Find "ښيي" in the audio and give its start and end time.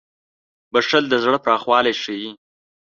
2.01-2.29